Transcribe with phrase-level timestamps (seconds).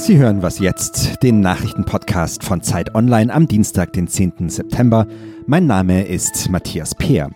[0.00, 4.48] Sie hören was jetzt, den Nachrichtenpodcast von Zeit Online am Dienstag, den 10.
[4.48, 5.06] September.
[5.46, 7.30] Mein Name ist Matthias Peer.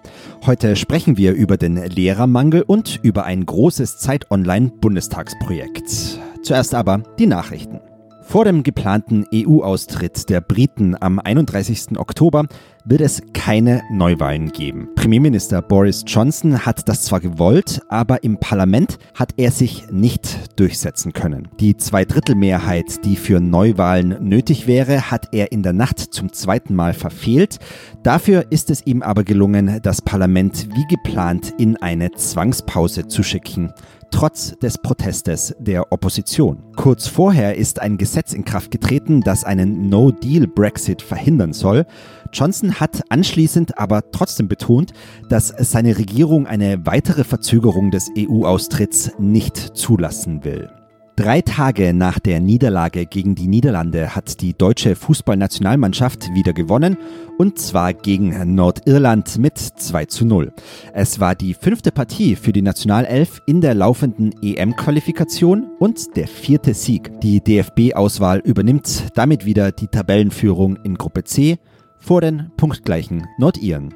[0.46, 6.18] Heute sprechen wir über den Lehrermangel und über ein großes Zeit Online Bundestagsprojekt.
[6.42, 7.80] Zuerst aber die Nachrichten.
[8.26, 11.98] Vor dem geplanten EU-Austritt der Briten am 31.
[11.98, 12.46] Oktober
[12.84, 14.88] wird es keine Neuwahlen geben.
[14.94, 21.12] Premierminister Boris Johnson hat das zwar gewollt, aber im Parlament hat er sich nicht durchsetzen
[21.12, 21.48] können.
[21.60, 26.92] Die Zweidrittelmehrheit, die für Neuwahlen nötig wäre, hat er in der Nacht zum zweiten Mal
[26.92, 27.58] verfehlt.
[28.02, 33.72] Dafür ist es ihm aber gelungen, das Parlament wie geplant in eine Zwangspause zu schicken
[34.14, 36.62] trotz des Protestes der Opposition.
[36.76, 41.84] Kurz vorher ist ein Gesetz in Kraft getreten, das einen No-Deal-Brexit verhindern soll.
[42.32, 44.92] Johnson hat anschließend aber trotzdem betont,
[45.28, 50.70] dass seine Regierung eine weitere Verzögerung des EU-Austritts nicht zulassen will.
[51.16, 56.96] Drei Tage nach der Niederlage gegen die Niederlande hat die deutsche Fußballnationalmannschaft wieder gewonnen
[57.38, 60.52] und zwar gegen Nordirland mit 2 zu 0.
[60.92, 66.74] Es war die fünfte Partie für die Nationalelf in der laufenden EM-Qualifikation und der vierte
[66.74, 67.20] Sieg.
[67.20, 71.58] Die DFB-Auswahl übernimmt damit wieder die Tabellenführung in Gruppe C
[72.00, 73.94] vor den punktgleichen Nordiren.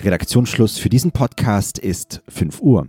[0.00, 2.88] Redaktionsschluss für diesen Podcast ist 5 Uhr.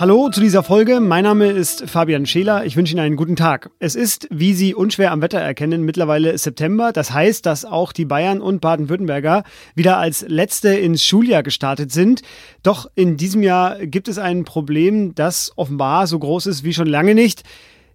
[0.00, 0.98] Hallo zu dieser Folge.
[0.98, 2.64] Mein Name ist Fabian Scheler.
[2.64, 3.68] Ich wünsche Ihnen einen guten Tag.
[3.80, 6.90] Es ist, wie Sie unschwer am Wetter erkennen, mittlerweile September.
[6.90, 12.22] Das heißt, dass auch die Bayern und Baden-Württemberger wieder als Letzte ins Schuljahr gestartet sind.
[12.62, 16.86] Doch in diesem Jahr gibt es ein Problem, das offenbar so groß ist wie schon
[16.86, 17.42] lange nicht.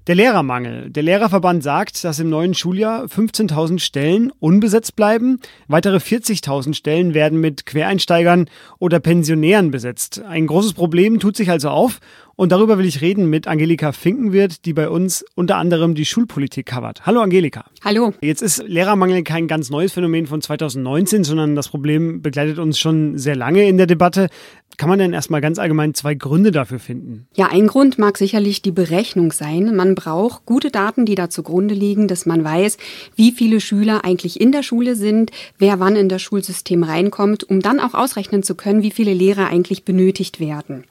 [0.08, 0.92] Der Lehrermangel.
[0.92, 5.40] Der Lehrerverband sagt, dass im neuen Schuljahr 15.000 Stellen unbesetzt bleiben.
[5.68, 8.48] Weitere 40.000 Stellen werden mit Quereinsteigern
[8.78, 10.22] oder Pensionären besetzt.
[10.24, 12.00] Ein großes Problem tut sich also auf
[12.36, 16.66] und darüber will ich reden mit Angelika Finkenwirt, die bei uns unter anderem die Schulpolitik
[16.66, 17.06] covert.
[17.06, 17.66] Hallo Angelika.
[17.84, 18.14] Hallo.
[18.22, 23.18] Jetzt ist Lehrermangel kein ganz neues Phänomen von 2019, sondern das Problem begleitet uns schon
[23.18, 24.30] sehr lange in der Debatte.
[24.78, 27.28] Kann man denn erstmal ganz allgemein zwei Gründe dafür finden?
[27.34, 29.74] Ja, ein Grund mag sicherlich die Berechnung sein.
[29.74, 32.78] Man braucht gute Daten, die da zugrunde liegen, dass man weiß,
[33.16, 37.62] wie viele Schüler eigentlich in der Schule sind, wer wann in das Schulsystem reinkommt, um
[37.62, 40.84] dann auch ausrechnen zu können, wie viele Lehrer eigentlich benötigt werden.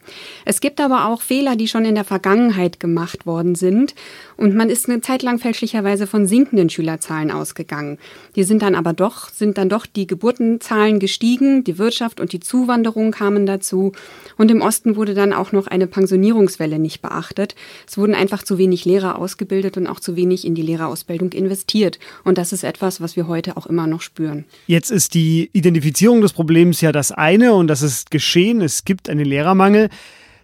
[0.47, 3.97] Es gibt aber auch Fehler, die schon in der Vergangenheit gemacht worden sind.
[4.37, 7.99] Und man ist eine Zeit lang fälschlicherweise von sinkenden Schülerzahlen ausgegangen.
[8.37, 12.39] Die sind dann aber doch, sind dann doch die Geburtenzahlen gestiegen, die Wirtschaft und die
[12.39, 13.91] Zuwanderung kamen dazu.
[14.37, 17.57] Und im Osten wurde dann auch noch eine Pensionierungswelle nicht beachtet.
[17.89, 21.99] Es wurden einfach zu wenig Lehrer ausgebildet und auch zu wenig in die Lehrerausbildung investiert.
[22.23, 24.45] Und das ist etwas, was wir heute auch immer noch spüren.
[24.69, 28.61] Jetzt ist die Identifizierung des Problems ja das eine und das ist geschehen.
[28.61, 29.91] Es gibt einen Lehrermangel.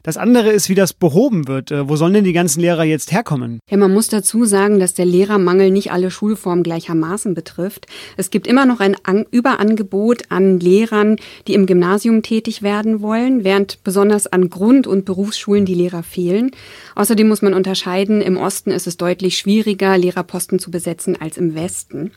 [0.02, 1.70] Das andere ist, wie das behoben wird.
[1.70, 3.60] Äh, wo sollen denn die ganzen Lehrer jetzt herkommen?
[3.68, 7.86] Ja, man muss dazu sagen, dass der Lehrermangel nicht alle Schulformen gleichermaßen betrifft.
[8.16, 11.16] Es gibt immer noch ein An Überangebot an Lehrern,
[11.46, 16.52] die im Gymnasium tätig werden wollen, während besonders an Grund- und Berufsschulen die Lehrer fehlen.
[16.94, 21.54] Außerdem muss man unterscheiden, im Osten ist es deutlich schwieriger, Lehrerposten zu besetzen als im
[21.54, 22.12] Westen.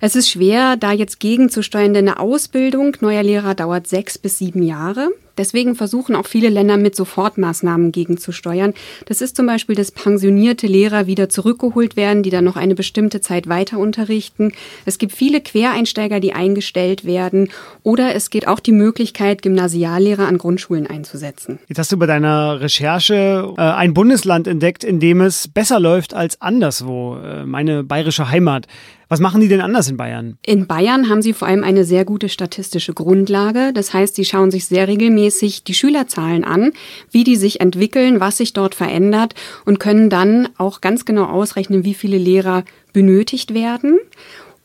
[0.00, 4.64] Es ist schwer, da jetzt gegenzusteuern, denn eine Ausbildung neuer Lehrer dauert sechs bis sieben
[4.64, 5.10] Jahre.
[5.38, 8.74] Deswegen versuchen auch viele Länder mit Sofortmaßnahmen gegenzusteuern.
[9.06, 13.20] Das ist zum Beispiel, dass pensionierte Lehrer wieder zurückgeholt werden, die dann noch eine bestimmte
[13.20, 14.52] Zeit weiter unterrichten.
[14.84, 17.48] Es gibt viele Quereinsteiger, die eingestellt werden.
[17.82, 21.58] Oder es geht auch die Möglichkeit, Gymnasiallehrer an Grundschulen einzusetzen.
[21.68, 26.14] Jetzt hast du bei deiner Recherche äh, ein Bundesland entdeckt, in dem es besser läuft
[26.14, 27.16] als anderswo.
[27.16, 28.66] Äh, meine bayerische Heimat.
[29.12, 30.38] Was machen die denn anders in Bayern?
[30.46, 33.74] In Bayern haben sie vor allem eine sehr gute statistische Grundlage.
[33.74, 36.72] Das heißt, sie schauen sich sehr regelmäßig die Schülerzahlen an,
[37.10, 39.34] wie die sich entwickeln, was sich dort verändert
[39.66, 42.64] und können dann auch ganz genau ausrechnen, wie viele Lehrer
[42.94, 43.98] benötigt werden.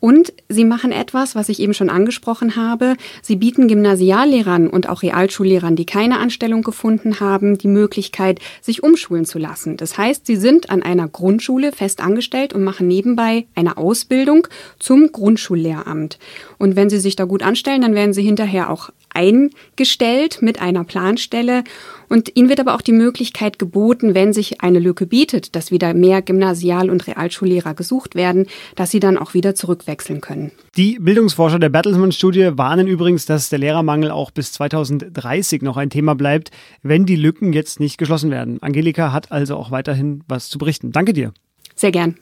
[0.00, 2.96] Und sie machen etwas, was ich eben schon angesprochen habe.
[3.20, 9.24] Sie bieten Gymnasiallehrern und auch Realschullehrern, die keine Anstellung gefunden haben, die Möglichkeit, sich umschulen
[9.24, 9.76] zu lassen.
[9.76, 14.46] Das heißt, sie sind an einer Grundschule fest angestellt und machen nebenbei eine Ausbildung
[14.78, 16.18] zum Grundschullehramt.
[16.58, 20.84] Und wenn sie sich da gut anstellen, dann werden sie hinterher auch eingestellt mit einer
[20.84, 21.64] Planstelle.
[22.08, 25.92] Und ihnen wird aber auch die Möglichkeit geboten, wenn sich eine Lücke bietet, dass wieder
[25.94, 28.46] mehr Gymnasial- und Realschullehrer gesucht werden,
[28.76, 30.52] dass sie dann auch wieder zurückwechseln können.
[30.76, 36.14] Die Bildungsforscher der Bertelsmann-Studie warnen übrigens, dass der Lehrermangel auch bis 2030 noch ein Thema
[36.14, 36.50] bleibt,
[36.82, 38.62] wenn die Lücken jetzt nicht geschlossen werden.
[38.62, 40.92] Angelika hat also auch weiterhin was zu berichten.
[40.92, 41.32] Danke dir.
[41.74, 42.16] Sehr gern.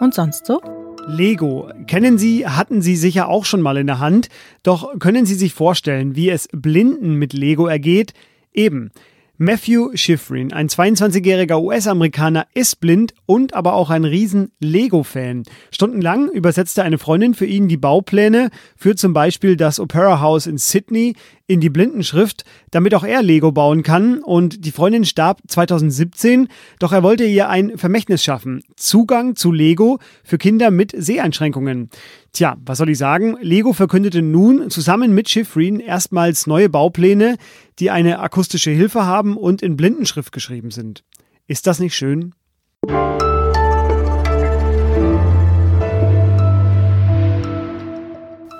[0.00, 0.60] Und sonst so?
[1.08, 1.70] Lego.
[1.86, 4.28] Kennen Sie, hatten Sie sicher auch schon mal in der Hand.
[4.62, 8.12] Doch können Sie sich vorstellen, wie es Blinden mit Lego ergeht?
[8.52, 8.90] Eben.
[9.38, 15.42] Matthew Schifrin, ein 22-jähriger US-Amerikaner, ist blind und aber auch ein riesen Lego-Fan.
[15.70, 20.56] Stundenlang übersetzte eine Freundin für ihn die Baupläne für zum Beispiel das Opera House in
[20.56, 24.22] Sydney in die Blindenschrift, damit auch er Lego bauen kann.
[24.22, 26.48] Und die Freundin starb 2017,
[26.78, 28.62] doch er wollte ihr ein Vermächtnis schaffen.
[28.76, 31.90] Zugang zu Lego für Kinder mit Seheinschränkungen.
[32.32, 33.36] Tja, was soll ich sagen?
[33.40, 37.36] Lego verkündete nun zusammen mit Schifrin erstmals neue Baupläne,
[37.78, 41.04] die eine akustische Hilfe haben und in Blindenschrift geschrieben sind.
[41.46, 42.34] Ist das nicht schön?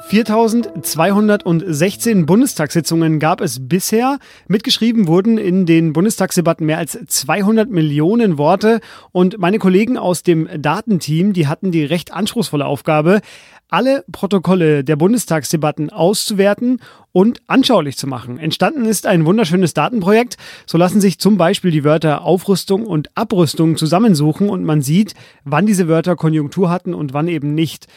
[0.09, 4.21] 4216 Bundestagssitzungen gab es bisher.
[4.47, 8.79] Mitgeschrieben wurden in den Bundestagsdebatten mehr als 200 Millionen Worte.
[9.11, 13.21] Und meine Kollegen aus dem Datenteam, die hatten die recht anspruchsvolle Aufgabe,
[13.69, 16.81] alle Protokolle der Bundestagsdebatten auszuwerten
[17.11, 18.39] und anschaulich zu machen.
[18.39, 20.37] Entstanden ist ein wunderschönes Datenprojekt.
[20.67, 25.67] So lassen sich zum Beispiel die Wörter Aufrüstung und Abrüstung zusammensuchen und man sieht, wann
[25.67, 27.89] diese Wörter Konjunktur hatten und wann eben nicht.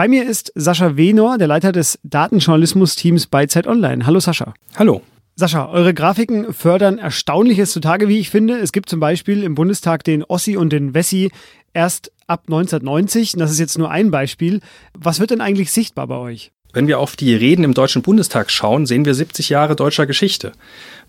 [0.00, 4.06] Bei mir ist Sascha Wenor, der Leiter des Datenjournalismus-Teams bei Zeit Online.
[4.06, 4.54] Hallo Sascha.
[4.76, 5.02] Hallo.
[5.36, 8.56] Sascha, eure Grafiken fördern Erstaunliches zutage, wie ich finde.
[8.60, 11.30] Es gibt zum Beispiel im Bundestag den Ossi und den Wessi
[11.74, 13.34] erst ab 1990.
[13.36, 14.60] Das ist jetzt nur ein Beispiel.
[14.94, 16.50] Was wird denn eigentlich sichtbar bei euch?
[16.72, 20.52] Wenn wir auf die Reden im Deutschen Bundestag schauen, sehen wir 70 Jahre deutscher Geschichte.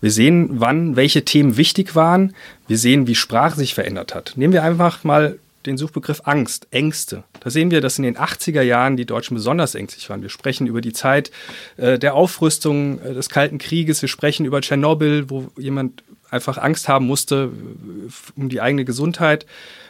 [0.02, 2.34] Wir sehen, wann welche Themen wichtig waren.
[2.68, 4.34] Wir sehen, wie Sprache sich verändert hat.
[4.36, 7.24] Nehmen wir einfach mal den Suchbegriff Angst, Ängste.
[7.40, 10.22] Da sehen wir, dass in den 80er Jahren die Deutschen besonders ängstlich waren.
[10.22, 11.30] Wir sprechen über die Zeit
[11.76, 14.02] äh, der Aufrüstung äh, des Kalten Krieges.
[14.02, 19.46] Wir sprechen über Tschernobyl, wo jemand einfach Angst haben musste äh, um die eigene Gesundheit.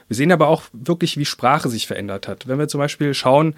[0.08, 2.46] Wir sehen aber auch wirklich, wie Sprache sich verändert hat.
[2.48, 3.54] Wenn wir zum Beispiel schauen,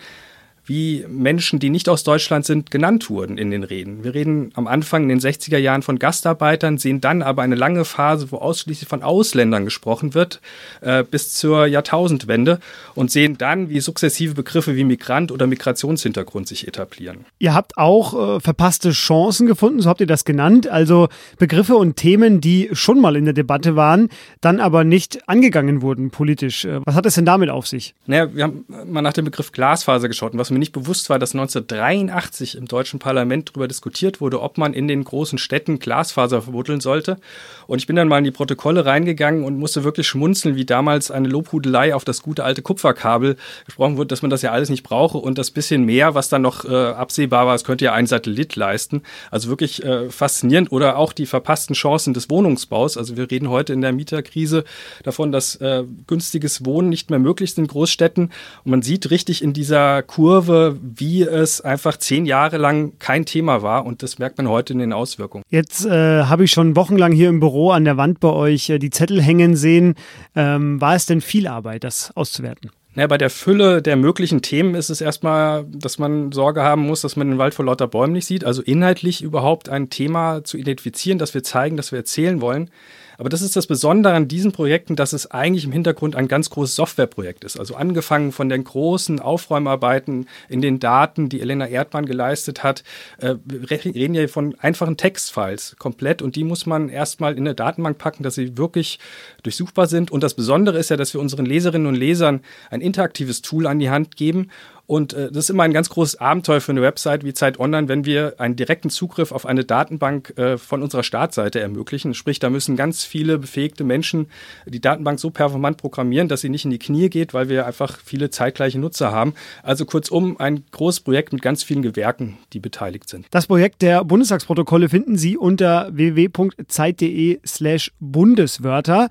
[0.67, 4.03] wie Menschen, die nicht aus Deutschland sind, genannt wurden in den Reden.
[4.03, 7.85] Wir reden am Anfang in den 60er Jahren von Gastarbeitern, sehen dann aber eine lange
[7.85, 10.41] Phase, wo ausschließlich von Ausländern gesprochen wird,
[10.81, 12.61] äh, bis zur Jahrtausendwende
[12.95, 17.27] und sehen dann, wie sukzessive Begriffe wie Migrant oder Migrationshintergrund sich etablieren.
[17.39, 21.09] Ihr habt auch äh, verpasste Chancen gefunden, so habt ihr das genannt, also
[21.39, 24.09] Begriffe und Themen, die schon mal in der Debatte waren,
[24.41, 26.65] dann aber nicht angegangen wurden politisch.
[26.65, 27.95] Äh, was hat es denn damit auf sich?
[28.07, 31.19] Naja, wir haben mal nach dem Begriff Glasfaser geschaut und was mir nicht bewusst war,
[31.19, 36.43] dass 1983 im deutschen Parlament darüber diskutiert wurde, ob man in den großen Städten Glasfaser
[36.43, 37.19] verbuddeln sollte.
[37.67, 41.11] Und ich bin dann mal in die Protokolle reingegangen und musste wirklich schmunzeln, wie damals
[41.11, 43.37] eine Lobhudelei auf das gute alte Kupferkabel
[43.67, 46.43] gesprochen wurde, dass man das ja alles nicht brauche und das bisschen mehr, was dann
[46.43, 49.03] noch äh, absehbar war, das könnte ja ein Satellit leisten.
[49.31, 50.73] Also wirklich äh, faszinierend.
[50.73, 52.97] Oder auch die verpassten Chancen des Wohnungsbaus.
[52.97, 54.65] Also wir reden heute in der Mieterkrise
[55.03, 58.31] davon, dass äh, günstiges Wohnen nicht mehr möglich ist in Großstädten.
[58.65, 63.25] Und man sieht richtig in dieser Kurve, Kurve, wie es einfach zehn Jahre lang kein
[63.25, 65.43] Thema war und das merkt man heute in den Auswirkungen.
[65.49, 68.79] Jetzt äh, habe ich schon wochenlang hier im Büro an der Wand bei euch äh,
[68.79, 69.95] die Zettel hängen sehen.
[70.37, 72.71] Ähm, war es denn viel Arbeit, das auszuwerten?
[72.95, 77.01] Naja, bei der Fülle der möglichen Themen ist es erstmal, dass man Sorge haben muss,
[77.01, 78.45] dass man den Wald vor lauter Bäumen nicht sieht.
[78.45, 82.71] Also inhaltlich überhaupt ein Thema zu identifizieren, das wir zeigen, das wir erzählen wollen.
[83.19, 86.51] Aber das ist das Besondere an diesen Projekten, dass es eigentlich im Hintergrund ein ganz
[86.51, 87.59] großes Softwareprojekt ist.
[87.59, 92.85] Also angefangen von den großen Aufräumarbeiten in den Daten, die Elena Erdmann geleistet hat.
[93.19, 97.55] Äh, wir reden ja von einfachen Textfiles komplett und die muss man erstmal in eine
[97.55, 98.99] Datenbank packen, dass sie wirklich
[99.43, 100.11] durchsuchbar sind.
[100.11, 102.41] Und das Besondere ist ja, dass wir unseren Leserinnen und Lesern
[102.71, 104.51] ein interaktives Tool an die Hand geben
[104.87, 107.89] und äh, das ist immer ein ganz großes Abenteuer für eine Website wie Zeit Online,
[107.89, 112.13] wenn wir einen direkten Zugriff auf eine Datenbank äh, von unserer Startseite ermöglichen.
[112.13, 114.27] Sprich, da müssen ganz viele befähigte Menschen
[114.67, 117.99] die Datenbank so performant programmieren, dass sie nicht in die Knie geht, weil wir einfach
[118.05, 119.35] viele zeitgleiche Nutzer haben.
[119.63, 123.27] Also kurzum, ein großes Projekt mit ganz vielen Gewerken, die beteiligt sind.
[123.31, 129.09] Das Projekt der Bundestagsprotokolle finden Sie unter www.zeit.de slash Bundeswörter.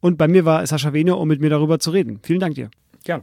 [0.00, 2.20] Und bei mir war Sascha Wehner, um mit mir darüber zu reden.
[2.22, 2.68] Vielen Dank dir.
[3.04, 3.22] Gern.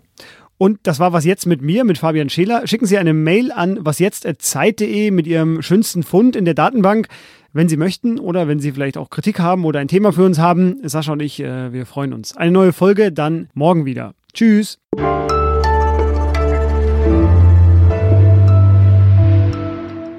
[0.61, 2.67] Und das war was jetzt mit mir, mit Fabian Scheler.
[2.67, 7.07] Schicken Sie eine Mail an wasjetzt.zeit.de mit Ihrem schönsten Fund in der Datenbank,
[7.51, 10.37] wenn Sie möchten oder wenn Sie vielleicht auch Kritik haben oder ein Thema für uns
[10.37, 10.77] haben.
[10.87, 12.37] Sascha und ich, äh, wir freuen uns.
[12.37, 14.13] Eine neue Folge dann morgen wieder.
[14.35, 14.77] Tschüss.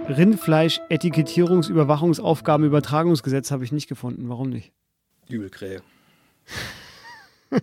[0.09, 4.29] Rindfleisch, Etikettierungsüberwachungsaufgaben, Übertragungsgesetz habe ich nicht gefunden.
[4.29, 4.73] Warum nicht?
[5.29, 5.83] Übelkrähe.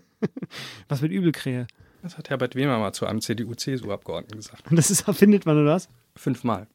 [0.87, 1.67] Was mit Übelkrähe?
[2.01, 4.69] Das hat Herbert Wehmer mal zu einem CDU-CSU-Abgeordneten gesagt.
[4.69, 5.89] Und das ist, findet man, oder was?
[6.15, 6.67] Fünfmal.